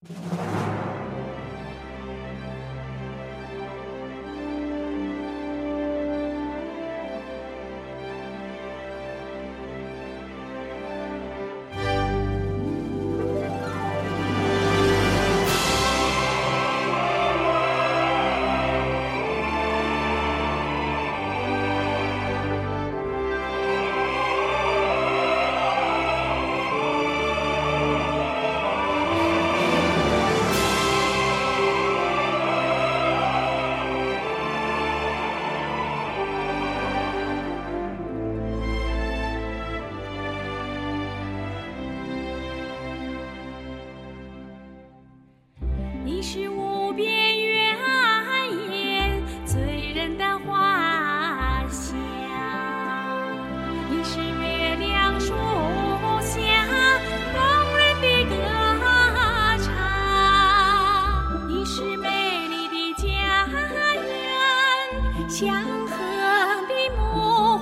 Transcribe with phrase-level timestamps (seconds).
[0.00, 0.27] 你
[67.18, 67.57] 的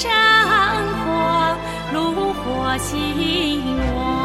[0.00, 0.08] 山
[0.98, 1.58] 花
[1.92, 3.60] 炉火兴
[3.96, 4.17] 旺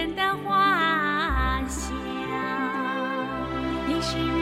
[0.00, 4.39] 人的花香。